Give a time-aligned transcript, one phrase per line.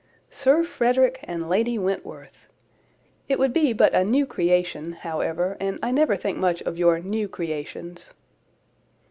[0.31, 2.47] Sir Frederick and Lady Wentworth!
[3.29, 6.97] It would be but a new creation, however, and I never think much of your
[6.99, 8.11] new creations."